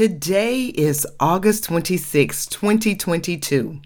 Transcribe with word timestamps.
Today 0.00 0.64
is 0.64 1.04
August 1.20 1.64
26, 1.64 2.46
2022. 2.46 3.82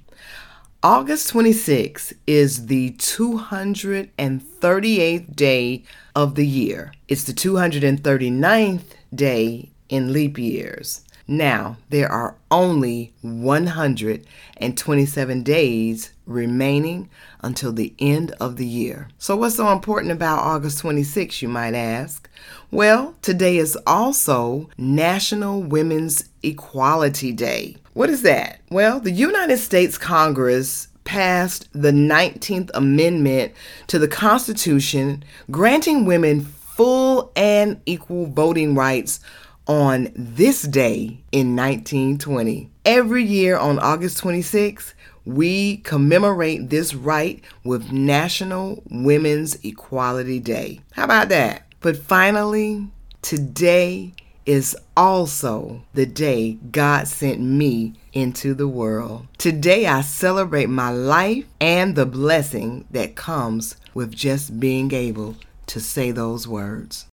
August 0.80 1.28
26 1.30 2.14
is 2.28 2.66
the 2.66 2.92
238th 2.92 5.34
day 5.34 5.82
of 6.14 6.36
the 6.36 6.46
year. 6.46 6.92
It's 7.08 7.24
the 7.24 7.32
239th 7.32 8.84
day 9.12 9.72
in 9.88 10.12
leap 10.12 10.38
years. 10.38 11.03
Now, 11.26 11.78
there 11.88 12.12
are 12.12 12.36
only 12.50 13.14
127 13.22 15.42
days 15.42 16.12
remaining 16.26 17.08
until 17.42 17.72
the 17.72 17.94
end 17.98 18.32
of 18.40 18.56
the 18.56 18.66
year. 18.66 19.08
So, 19.18 19.34
what's 19.36 19.56
so 19.56 19.72
important 19.72 20.12
about 20.12 20.40
August 20.40 20.80
26, 20.80 21.40
you 21.40 21.48
might 21.48 21.72
ask? 21.74 22.28
Well, 22.70 23.14
today 23.22 23.56
is 23.56 23.78
also 23.86 24.68
National 24.76 25.62
Women's 25.62 26.28
Equality 26.42 27.32
Day. 27.32 27.78
What 27.94 28.10
is 28.10 28.20
that? 28.22 28.60
Well, 28.70 29.00
the 29.00 29.10
United 29.10 29.56
States 29.58 29.96
Congress 29.96 30.88
passed 31.04 31.68
the 31.72 31.92
19th 31.92 32.70
Amendment 32.74 33.52
to 33.86 33.98
the 33.98 34.08
Constitution, 34.08 35.24
granting 35.50 36.04
women 36.04 36.42
full 36.42 37.32
and 37.36 37.80
equal 37.86 38.26
voting 38.26 38.74
rights 38.74 39.20
on 39.66 40.12
this 40.14 40.62
day 40.62 41.22
in 41.32 41.56
1920. 41.56 42.70
Every 42.84 43.24
year 43.24 43.56
on 43.56 43.78
August 43.78 44.18
26, 44.18 44.94
we 45.24 45.78
commemorate 45.78 46.68
this 46.70 46.94
right 46.94 47.42
with 47.64 47.90
National 47.90 48.82
Women's 48.90 49.56
Equality 49.64 50.38
Day. 50.38 50.80
How 50.92 51.04
about 51.04 51.30
that? 51.30 51.66
But 51.80 51.96
finally, 51.96 52.88
today 53.22 54.12
is 54.46 54.76
also 54.96 55.82
the 55.94 56.06
day 56.06 56.58
God 56.70 57.08
sent 57.08 57.40
me 57.40 57.94
into 58.12 58.54
the 58.54 58.68
world. 58.68 59.26
Today 59.38 59.86
I 59.86 60.02
celebrate 60.02 60.68
my 60.68 60.90
life 60.90 61.46
and 61.60 61.94
the 61.94 62.06
blessing 62.06 62.86
that 62.90 63.16
comes 63.16 63.76
with 63.94 64.14
just 64.14 64.60
being 64.60 64.92
able 64.92 65.36
to 65.66 65.80
say 65.80 66.10
those 66.10 66.46
words. 66.46 67.06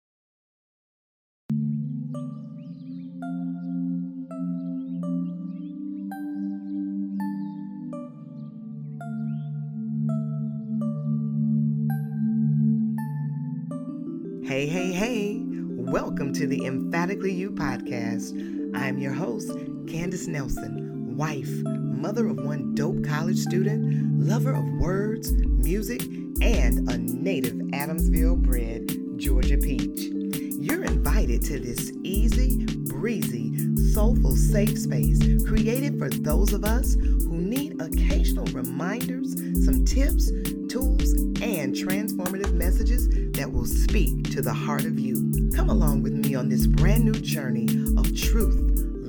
Hey, 14.51 14.67
hey, 14.67 14.91
hey. 14.91 15.45
Welcome 15.45 16.33
to 16.33 16.45
the 16.45 16.67
Emphatically 16.67 17.33
You 17.33 17.53
podcast. 17.53 18.33
I'm 18.75 18.99
your 18.99 19.13
host, 19.13 19.53
Candace 19.87 20.27
Nelson, 20.27 21.17
wife, 21.17 21.49
mother 21.63 22.27
of 22.27 22.45
one 22.45 22.75
dope 22.75 23.05
college 23.05 23.39
student, 23.39 24.21
lover 24.21 24.53
of 24.53 24.65
words, 24.81 25.31
music, 25.33 26.03
and 26.43 26.91
a 26.91 26.99
native 26.99 27.53
Adamsville 27.53 28.39
bred 28.39 28.91
Georgia 29.21 29.57
peach. 29.57 30.11
You're 30.59 30.83
invited 30.83 31.43
to 31.43 31.61
this 31.61 31.93
easy, 32.03 32.67
breezy, 32.89 33.55
soulful, 33.93 34.35
safe 34.35 34.77
space 34.77 35.21
created 35.47 35.97
for 35.97 36.11
those 36.11 36.53
of 36.53 36.65
us 36.65 36.95
who 36.95 37.37
need 37.37 37.81
occasional 37.81 38.47
reminders, 38.47 39.31
some 39.65 39.85
tips, 39.85 40.33
tools, 40.71 41.13
and 41.43 41.75
transformative 41.75 42.53
messages 42.53 43.09
that 43.33 43.51
will 43.51 43.67
speak 43.67 44.31
to 44.31 44.41
the 44.41 44.53
heart 44.53 44.85
of 44.85 45.01
you. 45.01 45.51
Come 45.55 45.69
along 45.69 46.03
with 46.03 46.13
me 46.13 46.37
on 46.37 46.49
this 46.49 46.69
brand 46.69 47.05
new 47.05 47.13
journey 47.13 47.67
of 47.99 48.17
truth, 48.17 48.57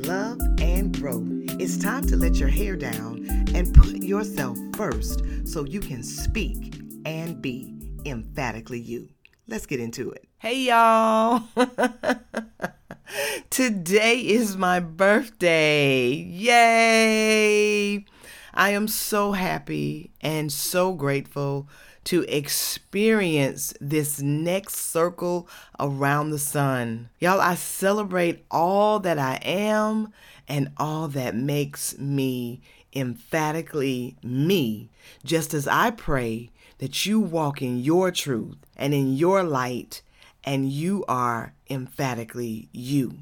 love, 0.07 0.39
and 0.59 0.97
growth. 0.99 1.27
It's 1.59 1.77
time 1.77 2.03
to 2.07 2.17
let 2.17 2.37
your 2.37 2.49
hair 2.49 2.75
down 2.75 3.27
and 3.53 3.71
put 3.75 4.01
yourself 4.03 4.57
first 4.75 5.21
so 5.45 5.63
you 5.63 5.79
can 5.79 6.01
speak 6.01 6.81
and 7.05 7.39
be 7.41 7.77
emphatically 8.05 8.79
you. 8.79 9.09
Let's 9.47 9.67
get 9.67 9.79
into 9.79 10.09
it. 10.11 10.27
Hey, 10.39 10.63
y'all. 10.63 11.43
Today 13.51 14.19
is 14.19 14.57
my 14.57 14.79
birthday. 14.79 16.07
Yay! 16.13 18.05
I 18.53 18.71
am 18.71 18.87
so 18.87 19.31
happy 19.31 20.11
and 20.21 20.51
so 20.51 20.93
grateful 20.93 21.67
to 22.05 22.23
experience 22.23 23.73
this 23.79 24.21
next 24.21 24.75
circle 24.75 25.47
around 25.79 26.31
the 26.31 26.39
sun. 26.39 27.09
Y'all, 27.19 27.39
I 27.39 27.55
celebrate 27.55 28.43
all 28.49 28.99
that 28.99 29.19
I 29.19 29.35
am 29.43 30.11
and 30.47 30.71
all 30.77 31.07
that 31.09 31.35
makes 31.35 31.97
me 31.97 32.61
emphatically 32.93 34.17
me, 34.23 34.89
just 35.23 35.53
as 35.53 35.67
I 35.67 35.91
pray 35.91 36.49
that 36.79 37.05
you 37.05 37.19
walk 37.19 37.61
in 37.61 37.79
your 37.79 38.11
truth 38.11 38.57
and 38.75 38.93
in 38.93 39.13
your 39.13 39.43
light 39.43 40.01
and 40.43 40.69
you 40.69 41.05
are 41.07 41.53
emphatically 41.69 42.67
you. 42.71 43.19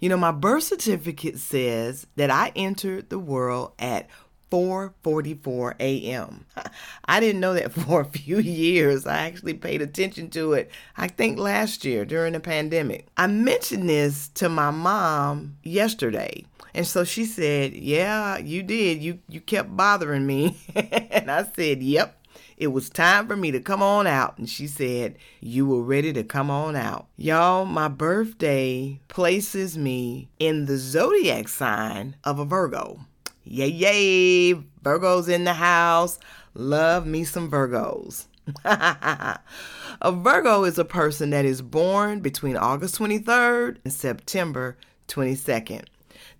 You 0.00 0.08
know, 0.08 0.16
my 0.16 0.32
birth 0.32 0.64
certificate 0.64 1.38
says 1.38 2.06
that 2.16 2.30
I 2.30 2.52
entered 2.56 3.10
the 3.10 3.18
world 3.18 3.72
at 3.78 4.08
4:44 4.52 5.76
a.m. 5.80 6.44
I 7.06 7.20
didn't 7.20 7.40
know 7.40 7.54
that 7.54 7.72
for 7.72 8.02
a 8.02 8.04
few 8.04 8.38
years. 8.38 9.06
I 9.06 9.22
actually 9.22 9.54
paid 9.54 9.80
attention 9.80 10.28
to 10.30 10.52
it. 10.52 10.70
I 10.94 11.08
think 11.08 11.38
last 11.38 11.86
year 11.86 12.04
during 12.04 12.34
the 12.34 12.40
pandemic. 12.40 13.06
I 13.16 13.28
mentioned 13.28 13.88
this 13.88 14.28
to 14.34 14.50
my 14.50 14.70
mom 14.70 15.56
yesterday. 15.62 16.44
And 16.74 16.86
so 16.86 17.02
she 17.02 17.24
said, 17.24 17.72
"Yeah, 17.72 18.36
you 18.36 18.62
did. 18.62 19.02
You 19.02 19.20
you 19.26 19.40
kept 19.40 19.74
bothering 19.74 20.26
me." 20.26 20.58
and 20.74 21.30
I 21.30 21.44
said, 21.56 21.82
"Yep. 21.82 22.18
It 22.58 22.68
was 22.68 22.90
time 22.90 23.26
for 23.26 23.36
me 23.36 23.50
to 23.50 23.60
come 23.60 23.82
on 23.82 24.06
out. 24.06 24.38
And 24.38 24.48
she 24.48 24.68
said, 24.68 25.16
You 25.40 25.66
were 25.66 25.82
ready 25.82 26.12
to 26.12 26.22
come 26.22 26.48
on 26.48 26.76
out. 26.76 27.08
Y'all, 27.16 27.64
my 27.64 27.88
birthday 27.88 29.00
places 29.08 29.76
me 29.76 30.28
in 30.38 30.66
the 30.66 30.76
zodiac 30.76 31.48
sign 31.48 32.14
of 32.22 32.38
a 32.38 32.44
Virgo. 32.44 33.00
Yay, 33.44 33.68
yay. 33.68 34.54
Virgos 34.82 35.28
in 35.28 35.44
the 35.44 35.54
house. 35.54 36.18
Love 36.54 37.06
me 37.06 37.24
some 37.24 37.50
Virgos. 37.50 38.26
a 38.64 40.12
Virgo 40.12 40.64
is 40.64 40.78
a 40.78 40.84
person 40.84 41.30
that 41.30 41.44
is 41.44 41.62
born 41.62 42.20
between 42.20 42.56
August 42.56 42.98
23rd 42.98 43.78
and 43.84 43.92
September 43.92 44.76
22nd. 45.08 45.84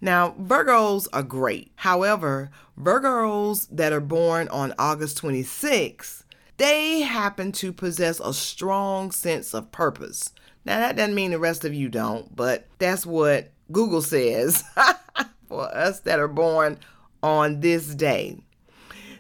Now, 0.00 0.34
Virgos 0.40 1.06
are 1.12 1.22
great. 1.22 1.70
However, 1.76 2.50
Virgos 2.80 3.68
that 3.70 3.92
are 3.92 4.00
born 4.00 4.48
on 4.48 4.74
August 4.78 5.22
26th, 5.22 6.24
they 6.56 7.00
happen 7.00 7.52
to 7.52 7.72
possess 7.72 8.20
a 8.20 8.34
strong 8.34 9.12
sense 9.12 9.54
of 9.54 9.70
purpose. 9.72 10.32
Now, 10.64 10.80
that 10.80 10.96
doesn't 10.96 11.14
mean 11.14 11.30
the 11.30 11.38
rest 11.38 11.64
of 11.64 11.74
you 11.74 11.88
don't, 11.88 12.34
but 12.34 12.66
that's 12.78 13.06
what 13.06 13.52
Google 13.70 14.02
says 14.02 14.64
us 15.82 16.00
that 16.00 16.18
are 16.18 16.28
born 16.28 16.78
on 17.22 17.60
this 17.60 17.94
day. 17.94 18.38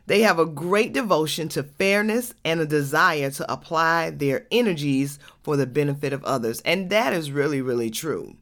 They 0.06 0.22
have 0.22 0.38
a 0.38 0.46
great 0.46 0.92
devotion 0.92 1.48
to 1.50 1.62
fairness 1.62 2.34
and 2.44 2.60
a 2.60 2.66
desire 2.66 3.30
to 3.30 3.52
apply 3.52 4.10
their 4.10 4.46
energies 4.50 5.18
for 5.42 5.56
the 5.56 5.66
benefit 5.66 6.12
of 6.12 6.24
others. 6.24 6.60
And 6.62 6.90
that 6.90 7.12
is 7.12 7.30
really, 7.30 7.62
really 7.62 7.90
true. 7.90 8.36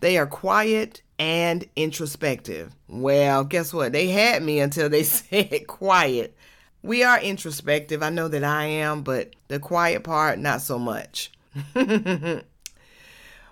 They 0.00 0.18
are 0.18 0.26
quiet 0.26 1.02
and 1.18 1.66
introspective. 1.74 2.74
Well, 2.88 3.44
guess 3.44 3.72
what? 3.72 3.92
They 3.92 4.08
had 4.08 4.42
me 4.42 4.60
until 4.60 4.88
they 4.88 5.02
said 5.04 5.66
quiet. 5.66 6.36
We 6.82 7.02
are 7.02 7.18
introspective. 7.20 8.02
I 8.02 8.10
know 8.10 8.28
that 8.28 8.44
I 8.44 8.64
am, 8.66 9.02
but 9.02 9.34
the 9.48 9.58
quiet 9.58 10.04
part, 10.04 10.38
not 10.38 10.60
so 10.60 10.78
much. 10.78 11.32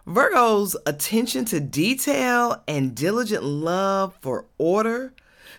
Virgo's 0.06 0.76
attention 0.84 1.46
to 1.46 1.60
detail 1.60 2.62
and 2.68 2.94
diligent 2.94 3.42
love 3.42 4.14
for 4.20 4.44
order 4.58 5.14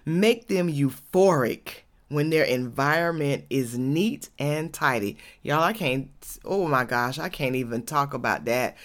make 0.06 0.48
them 0.48 0.72
euphoric 0.72 1.82
when 2.10 2.30
their 2.30 2.44
environment 2.44 3.46
is 3.50 3.78
neat 3.78 4.30
and 4.38 4.72
tidy. 4.72 5.18
Y'all, 5.42 5.64
I 5.64 5.74
can't, 5.74 6.10
oh 6.46 6.68
my 6.68 6.84
gosh, 6.84 7.18
I 7.18 7.30
can't 7.30 7.56
even 7.56 7.82
talk 7.82 8.14
about 8.14 8.46
that 8.46 8.78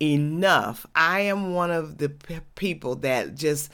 enough. 0.00 0.86
I 0.94 1.20
am 1.20 1.54
one 1.54 1.70
of 1.70 1.96
the 1.96 2.10
p- 2.10 2.40
people 2.54 2.96
that 2.96 3.34
just, 3.34 3.70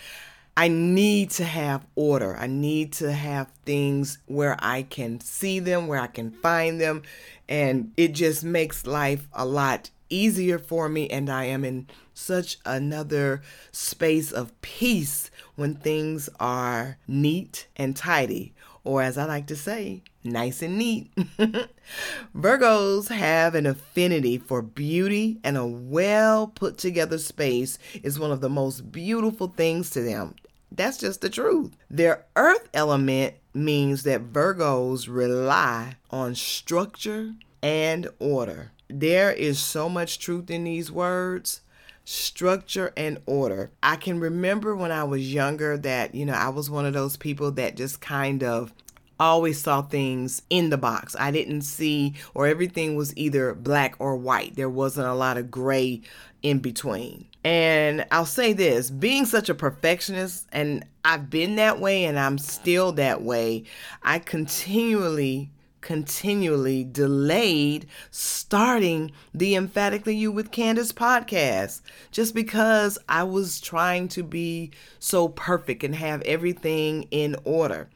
I 0.57 0.69
need 0.69 1.31
to 1.31 1.45
have 1.45 1.85
order. 1.97 2.37
I 2.37 2.47
need 2.47 2.93
to 2.95 3.13
have 3.13 3.51
things 3.65 4.19
where 4.27 4.57
I 4.61 4.83
can 4.85 5.19
see 5.21 5.59
them, 5.59 5.89
where 5.89 6.01
I 6.01 6.07
can 6.07 6.31
find 6.31 6.81
them. 6.81 7.03
And 7.49 7.91
it 7.97 8.13
just 8.13 8.45
makes 8.45 8.87
life 8.87 9.27
a 9.33 9.45
lot 9.45 9.91
easier 10.13 10.59
for 10.59 10.89
me. 10.89 11.09
And 11.09 11.31
I 11.31 11.45
am 11.45 11.65
in 11.65 11.87
such 12.15 12.59
another 12.65 13.43
space 13.71 14.31
of 14.31 14.61
peace 14.61 15.31
when 15.57 15.75
things 15.75 16.29
are 16.39 16.99
neat 17.07 17.67
and 17.77 17.97
tidy 17.97 18.55
or 18.85 19.03
as 19.03 19.17
I 19.17 19.27
like 19.27 19.47
to 19.47 19.57
say, 19.57 20.03
nice 20.25 20.63
and 20.63 20.77
neat. 20.77 21.13
Virgos 22.37 23.09
have 23.09 23.55
an 23.55 23.67
affinity 23.67 24.39
for 24.39 24.61
beauty, 24.61 25.39
and 25.45 25.57
a 25.57 25.67
well 25.67 26.49
put 26.49 26.79
together 26.79 27.19
space 27.19 27.79
is 28.03 28.19
one 28.19 28.33
of 28.33 28.41
the 28.41 28.51
most 28.51 28.91
beautiful 28.91 29.49
things 29.49 29.91
to 29.91 30.03
them. 30.03 30.35
That's 30.71 30.97
just 30.97 31.21
the 31.21 31.31
truth. 31.31 31.77
Their 31.91 32.25
earth 32.35 32.69
element 32.75 33.35
means 33.55 34.03
that 34.05 34.33
Virgos 34.33 35.07
rely 35.09 35.97
on 36.11 36.35
structure 36.35 37.35
and 37.63 38.09
order. 38.19 38.73
There 38.89 39.33
is 39.33 39.59
so 39.59 39.89
much 39.89 40.19
truth 40.19 40.51
in 40.51 40.65
these 40.65 40.91
words 40.91 41.61
structure 42.05 42.93
and 42.97 43.21
order. 43.27 43.71
I 43.83 43.97
can 43.97 44.19
remember 44.19 44.75
when 44.75 44.91
I 44.91 45.05
was 45.05 45.33
younger 45.33 45.79
that, 45.79 46.15
you 46.15 46.27
know, 46.27 46.35
I 46.35 46.49
was 46.49 46.69
one 46.69 46.85
of 46.85 46.95
those 46.95 47.17
people 47.17 47.53
that 47.53 47.77
just 47.77 48.01
kind 48.01 48.43
of 48.43 48.75
always 49.21 49.61
saw 49.61 49.83
things 49.83 50.43
in 50.51 50.71
the 50.71 50.79
box. 50.79 51.15
I 51.19 51.31
didn't 51.31 51.63
see, 51.63 52.15
or 52.35 52.47
everything 52.47 52.97
was 52.97 53.17
either 53.17 53.55
black 53.55 53.95
or 54.01 54.17
white. 54.17 54.57
There 54.57 54.69
wasn't 54.69 55.07
a 55.07 55.15
lot 55.15 55.37
of 55.37 55.51
gray 55.51 56.01
in 56.43 56.59
between. 56.59 57.27
And 57.45 58.05
I'll 58.11 58.27
say 58.27 58.53
this 58.53 58.91
being 58.91 59.25
such 59.25 59.49
a 59.49 59.55
perfectionist, 59.55 60.49
and 60.53 60.85
I've 61.05 61.31
been 61.31 61.57
that 61.57 61.79
way 61.79 62.05
and 62.05 62.19
I'm 62.19 62.39
still 62.39 62.93
that 62.93 63.23
way, 63.23 63.65
I 64.03 64.19
continually 64.19 65.51
continually 65.83 66.85
delayed 66.85 67.87
starting 68.11 69.13
the 69.35 69.55
Emphatically 69.55 70.17
You 70.17 70.33
with 70.33 70.51
Candace 70.51 70.93
podcast 70.93 71.83
just 72.11 72.35
because 72.35 72.99
I 73.09 73.25
was 73.25 73.61
trying 73.61 74.09
to 74.09 74.23
be 74.23 74.71
so 74.99 75.29
perfect 75.29 75.85
and 75.85 75.95
have 75.95 76.23
everything 76.23 77.07
in 77.11 77.37
order. 77.45 77.91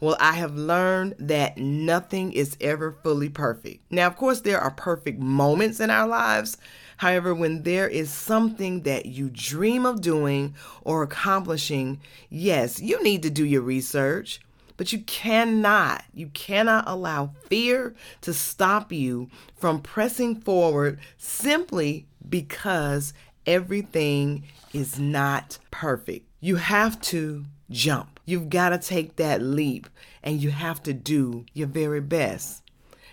Well, 0.00 0.16
I 0.20 0.34
have 0.34 0.54
learned 0.54 1.16
that 1.18 1.58
nothing 1.58 2.32
is 2.32 2.56
ever 2.60 2.92
fully 3.02 3.28
perfect. 3.28 3.82
Now, 3.90 4.06
of 4.06 4.16
course, 4.16 4.42
there 4.42 4.60
are 4.60 4.70
perfect 4.70 5.18
moments 5.18 5.80
in 5.80 5.90
our 5.90 6.06
lives. 6.06 6.56
However, 6.98 7.34
when 7.34 7.64
there 7.64 7.88
is 7.88 8.10
something 8.10 8.82
that 8.82 9.06
you 9.06 9.28
dream 9.28 9.84
of 9.84 10.00
doing 10.00 10.54
or 10.82 11.02
accomplishing, 11.02 12.00
yes, 12.30 12.80
you 12.80 13.02
need 13.02 13.22
to 13.24 13.30
do 13.30 13.44
your 13.44 13.62
research. 13.62 14.40
But 14.78 14.92
you 14.92 15.00
cannot, 15.00 16.04
you 16.14 16.28
cannot 16.28 16.84
allow 16.86 17.32
fear 17.46 17.94
to 18.22 18.32
stop 18.32 18.92
you 18.92 19.28
from 19.56 19.82
pressing 19.82 20.40
forward 20.40 21.00
simply 21.18 22.06
because 22.26 23.12
everything 23.44 24.44
is 24.72 24.98
not 24.98 25.58
perfect. 25.72 26.26
You 26.40 26.56
have 26.56 27.00
to 27.02 27.44
jump. 27.68 28.20
You've 28.24 28.48
got 28.48 28.68
to 28.68 28.78
take 28.78 29.16
that 29.16 29.42
leap 29.42 29.88
and 30.22 30.40
you 30.40 30.50
have 30.50 30.80
to 30.84 30.94
do 30.94 31.44
your 31.52 31.66
very 31.66 32.00
best. 32.00 32.62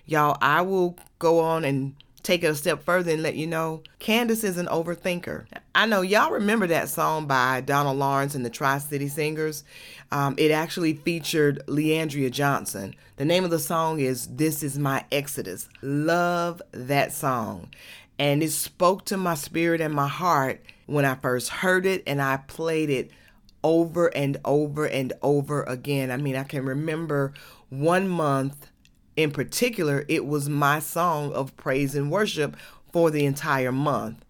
Y'all, 0.06 0.38
I 0.42 0.62
will 0.62 0.98
go 1.18 1.40
on 1.40 1.66
and 1.66 1.96
take 2.25 2.44
it 2.44 2.48
a 2.48 2.56
step 2.56 2.83
further 2.83 3.12
and 3.12 3.24
let 3.24 3.36
you 3.36 3.45
know 3.48 3.83
Candace 4.00 4.44
is 4.44 4.57
an 4.57 4.66
overthinker. 4.66 5.45
I 5.75 5.86
know 5.86 6.01
y'all 6.01 6.31
remember 6.31 6.68
that 6.68 6.89
song 6.89 7.27
by 7.27 7.62
Donald 7.62 7.98
Lawrence 7.98 8.33
and 8.36 8.44
the 8.44 8.50
Tri 8.50 8.80
City 8.80 9.07
Singers. 9.07 9.63
Um, 10.12 10.36
it 10.38 10.51
actually 10.51 10.95
featured 10.95 11.62
Le'Andria 11.68 12.31
Johnson. 12.31 12.95
The 13.18 13.25
name 13.25 13.44
of 13.44 13.51
the 13.51 13.60
song 13.60 14.00
is 14.00 14.27
This 14.27 14.63
Is 14.63 14.80
My 14.80 15.06
Exodus. 15.12 15.69
Love 15.81 16.62
that 16.72 17.13
song. 17.13 17.69
And 18.18 18.42
it 18.42 18.51
spoke 18.51 19.06
to 19.06 19.18
my 19.18 19.36
spirit 19.36 19.80
and 19.80 19.94
my 19.94 20.07
heart 20.07 20.63
when 20.88 21.06
I 21.06 21.16
first 21.16 21.50
heard 21.50 21.86
it, 21.86 22.04
and 22.07 22.22
I 22.22 22.38
played 22.38 22.89
it 22.89 23.12
over 23.63 24.07
and 24.16 24.38
over 24.45 24.86
and 24.86 25.13
over 25.22 25.63
again. 25.63 26.12
I 26.12 26.18
mean, 26.18 26.36
I 26.36 26.44
can 26.44 26.66
remember 26.66 27.33
one 27.69 28.07
month 28.07 28.68
in 29.16 29.32
particular, 29.32 30.06
it 30.08 30.26
was 30.26 30.50
my 30.50 30.80
song 30.80 31.32
of 31.34 31.56
praise 31.58 31.96
and 31.96 32.12
worship 32.12 32.58
for 32.92 33.12
the 33.12 33.26
entire 33.26 33.72
month. 33.72 34.24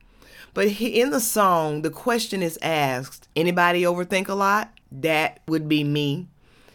But 0.54 0.68
in 0.80 1.10
the 1.10 1.20
song, 1.20 1.82
the 1.82 1.90
question 1.90 2.42
is 2.42 2.58
asked 2.62 3.28
anybody 3.36 3.84
overthink 3.84 4.30
a 4.30 4.34
lot? 4.34 4.72
That 4.92 5.42
would 5.48 5.68
be 5.68 5.84
me. 5.84 6.28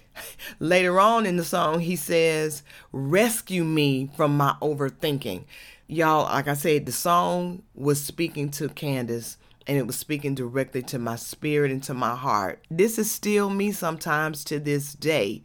Later 0.58 1.00
on 1.00 1.24
in 1.24 1.36
the 1.36 1.44
song, 1.44 1.80
he 1.80 1.96
says, 1.96 2.62
Rescue 2.92 3.64
me 3.64 4.10
from 4.16 4.36
my 4.36 4.54
overthinking. 4.60 5.44
Y'all, 5.86 6.24
like 6.24 6.46
I 6.46 6.54
said, 6.54 6.86
the 6.86 6.92
song 6.92 7.62
was 7.74 8.02
speaking 8.02 8.50
to 8.52 8.68
Candace 8.68 9.38
and 9.66 9.78
it 9.78 9.86
was 9.86 9.96
speaking 9.96 10.34
directly 10.34 10.82
to 10.82 10.98
my 10.98 11.16
spirit 11.16 11.70
and 11.70 11.82
to 11.84 11.94
my 11.94 12.14
heart. 12.14 12.64
This 12.70 12.98
is 12.98 13.10
still 13.10 13.50
me 13.50 13.72
sometimes 13.72 14.44
to 14.44 14.58
this 14.58 14.92
day 14.92 15.42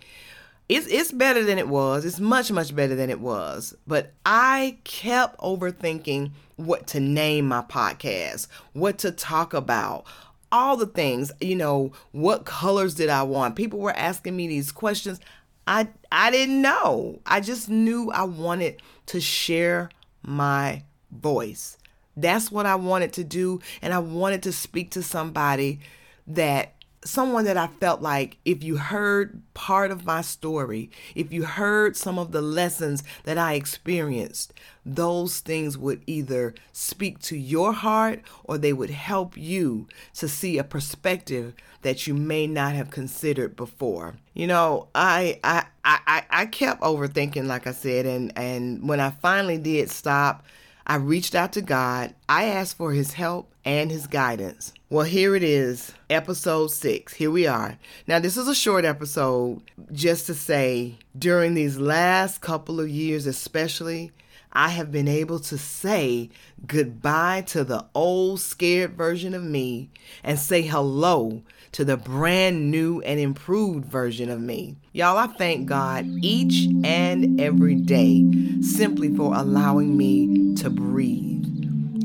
it's 0.68 0.88
it's 0.88 1.12
better 1.12 1.44
than 1.44 1.58
it 1.58 1.68
was. 1.68 2.06
It's 2.06 2.20
much 2.20 2.52
much 2.52 2.76
better 2.76 2.96
than 2.96 3.10
it 3.10 3.20
was. 3.20 3.76
But 3.86 4.14
I 4.26 4.78
kept 4.84 5.38
overthinking 5.40 6.32
what 6.56 6.88
to 6.88 7.00
name 7.00 7.48
my 7.48 7.62
podcast, 7.62 8.48
what 8.74 8.98
to 9.00 9.12
talk 9.12 9.54
about, 9.54 10.06
all 10.52 10.76
the 10.76 10.88
things. 10.88 11.32
You 11.40 11.56
know, 11.56 11.92
what 12.12 12.46
colors 12.46 12.96
did 12.96 13.10
I 13.10 13.24
want? 13.24 13.56
People 13.56 13.80
were 13.80 13.96
asking 13.96 14.36
me 14.36 14.48
these 14.48 14.72
questions. 14.72 15.20
I 15.68 15.88
I 16.12 16.32
didn't 16.32 16.62
know. 16.62 17.20
I 17.26 17.42
just 17.42 17.70
knew 17.70 18.12
I 18.12 18.24
wanted 18.24 18.82
to 19.08 19.22
share 19.22 19.90
my 20.24 20.84
voice. 21.12 21.78
That's 22.18 22.52
what 22.52 22.66
I 22.66 22.76
wanted 22.76 23.14
to 23.14 23.24
do 23.24 23.62
and 23.82 23.94
I 23.94 24.00
wanted 24.00 24.44
to 24.44 24.52
speak 24.52 24.92
to 24.92 25.04
somebody 25.04 25.82
that 26.28 26.75
someone 27.06 27.46
that 27.46 27.56
I 27.56 27.68
felt 27.68 28.02
like 28.02 28.38
if 28.44 28.64
you 28.64 28.78
heard 28.78 29.42
part 29.54 29.92
of 29.92 30.06
my 30.06 30.22
story, 30.22 30.90
if 31.14 31.32
you 31.32 31.46
heard 31.46 31.96
some 31.96 32.20
of 32.20 32.32
the 32.32 32.42
lessons 32.42 33.04
that 33.24 33.38
I 33.38 33.54
experienced, 33.54 34.54
those 34.86 35.40
things 35.40 35.78
would 35.78 36.02
either 36.08 36.54
speak 36.74 37.20
to 37.20 37.38
your 37.38 37.74
heart 37.74 38.22
or 38.44 38.58
they 38.58 38.74
would 38.74 38.90
help 38.90 39.38
you 39.38 39.88
to 40.16 40.28
see 40.28 40.58
a 40.58 40.64
perspective 40.64 41.54
that 41.84 42.08
you 42.08 42.14
may 42.14 42.48
not 42.48 42.74
have 42.74 42.90
considered 42.90 43.56
before. 43.56 44.16
You 44.34 44.48
know, 44.48 44.88
I 44.94 45.40
I 45.44 45.66
I, 45.86 46.24
I 46.30 46.46
kept 46.48 46.82
overthinking, 46.82 47.46
like 47.46 47.68
I 47.68 47.72
said, 47.72 48.06
and, 48.08 48.34
and 48.36 48.88
when 48.88 49.00
I 49.00 49.12
finally 49.12 49.60
did 49.60 49.92
stop, 49.92 50.44
I 50.88 50.98
reached 50.98 51.34
out 51.34 51.54
to 51.54 51.62
God. 51.62 52.14
I 52.30 52.46
asked 52.46 52.78
for 52.78 52.94
his 52.94 53.14
help 53.14 53.52
and 53.66 53.90
his 53.90 54.06
guidance. 54.06 54.72
Well, 54.90 55.06
here 55.06 55.36
it 55.36 55.42
is, 55.42 55.94
episode 56.12 56.68
six. 56.68 57.14
Here 57.14 57.32
we 57.32 57.48
are. 57.48 57.80
Now, 58.08 58.20
this 58.20 58.38
is 58.38 58.48
a 58.48 58.54
short 58.54 58.86
episode 58.86 59.62
just 59.92 60.28
to 60.28 60.36
say 60.36 61.00
during 61.18 61.56
these 61.56 61.80
last 61.80 62.42
couple 62.42 62.80
of 62.80 62.88
years, 62.88 63.26
especially, 63.26 64.12
I 64.56 64.70
have 64.70 64.90
been 64.90 65.10
able 65.10 65.40
to 65.42 65.58
say 65.58 66.30
goodbye 66.66 67.44
to 67.48 67.66
the 67.66 67.86
old 67.94 68.40
scared 68.40 68.94
version 68.94 69.34
of 69.34 69.44
me 69.44 69.90
and 70.24 70.40
say 70.40 70.62
hello 70.62 71.44
to 71.74 71.84
the 71.84 71.98
brand 71.98 72.72
new 72.72 73.02
and 73.02 73.20
improved 73.20 73.84
version 73.84 74.30
of 74.30 74.40
me. 74.40 74.78
Y'all, 74.94 75.18
I 75.18 75.28
thank 75.28 75.68
God 75.68 76.06
each 76.22 76.70
and 76.86 77.42
every 77.42 77.76
day 77.76 78.26
simply 78.62 79.14
for 79.14 79.36
allowing 79.36 79.98
me 79.98 80.56
to 80.56 80.70
breathe. 80.70 81.44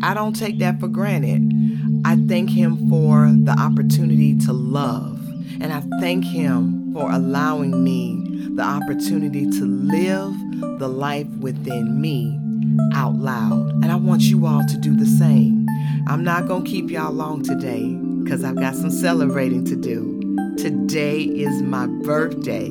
I 0.03 0.13
don't 0.13 0.35
take 0.35 0.59
that 0.59 0.81
for 0.81 0.89
granted. 0.89 1.53
I 2.05 2.17
thank 2.27 2.51
Him 2.51 2.91
for 2.91 3.31
the 3.45 3.57
opportunity 3.57 4.37
to 4.39 4.53
love. 4.53 5.21
And 5.61 5.73
I 5.73 5.83
thank 6.01 6.25
Him 6.25 6.93
for 6.95 7.13
allowing 7.13 7.85
me 7.85 8.49
the 8.57 8.63
opportunity 8.63 9.49
to 9.49 9.65
live 9.65 10.35
the 10.81 10.89
life 10.89 11.29
within 11.39 12.01
me 12.01 12.40
out 12.95 13.15
loud. 13.17 13.71
And 13.83 13.91
I 13.91 13.97
want 13.97 14.23
you 14.23 14.47
all 14.47 14.65
to 14.67 14.77
do 14.77 14.97
the 14.97 15.07
same. 15.07 15.67
I'm 16.07 16.25
not 16.25 16.47
going 16.47 16.65
to 16.65 16.71
keep 16.71 16.91
y'all 16.91 17.13
long 17.13 17.43
today 17.43 17.95
because 18.23 18.45
I've 18.45 18.57
got 18.57 18.75
some 18.75 18.91
celebrating 18.91 19.65
to 19.67 19.77
do. 19.77 20.19
Today 20.57 21.21
is 21.23 21.63
my 21.63 21.87
birthday, 21.87 22.71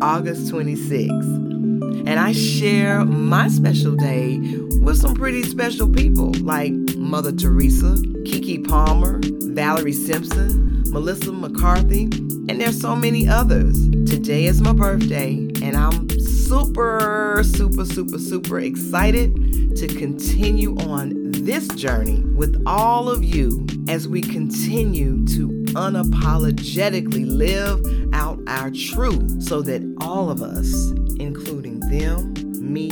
August 0.00 0.52
26th. 0.52 2.06
And 2.06 2.20
I 2.20 2.32
share 2.32 3.04
my 3.04 3.48
special 3.48 3.94
day 3.96 4.38
with 4.80 4.98
some 4.98 5.14
pretty 5.14 5.42
special 5.42 5.88
people 5.88 6.32
like 6.40 6.72
Mother 6.96 7.32
Teresa, 7.32 7.94
Keke 8.24 8.68
Palmer, 8.68 9.20
Valerie 9.54 9.92
Simpson, 9.92 10.82
Melissa 10.90 11.32
McCarthy, 11.32 12.04
and 12.48 12.60
there's 12.60 12.80
so 12.80 12.94
many 12.94 13.26
others. 13.26 13.88
Today 14.06 14.44
is 14.44 14.60
my 14.60 14.72
birthday, 14.72 15.36
and 15.62 15.76
I'm 15.76 16.08
super, 16.54 17.42
super, 17.42 17.84
super, 17.84 18.16
super 18.16 18.60
excited 18.60 19.74
to 19.74 19.88
continue 19.88 20.76
on 20.82 21.32
this 21.32 21.66
journey 21.70 22.20
with 22.36 22.62
all 22.64 23.10
of 23.10 23.24
you 23.24 23.66
as 23.88 24.06
we 24.06 24.20
continue 24.20 25.26
to 25.26 25.48
unapologetically 25.74 27.26
live 27.26 27.84
out 28.14 28.38
our 28.46 28.70
truth 28.70 29.42
so 29.42 29.62
that 29.62 29.82
all 30.00 30.30
of 30.30 30.42
us, 30.42 30.92
including 31.18 31.80
them, 31.90 32.32
me, 32.60 32.88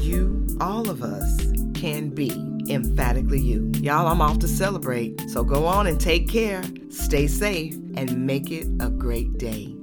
you, 0.00 0.46
all 0.58 0.88
of 0.88 1.02
us, 1.02 1.46
can 1.74 2.08
be 2.08 2.30
emphatically 2.70 3.38
you. 3.38 3.70
Y'all, 3.82 4.06
I'm 4.06 4.22
off 4.22 4.38
to 4.38 4.48
celebrate. 4.48 5.20
So 5.28 5.44
go 5.44 5.66
on 5.66 5.86
and 5.86 6.00
take 6.00 6.26
care, 6.26 6.62
stay 6.88 7.26
safe, 7.26 7.74
and 7.96 8.26
make 8.26 8.50
it 8.50 8.66
a 8.80 8.88
great 8.88 9.36
day. 9.36 9.76